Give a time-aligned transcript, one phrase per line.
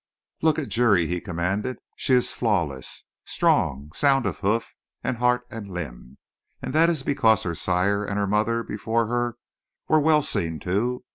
[0.41, 1.77] "Look at Juri," he commanded.
[1.95, 6.17] "She is flawless, strong, sound of hoof and heart and limb.
[6.59, 9.35] And that is because her sire and her mother before her
[9.87, 11.03] were well seen to.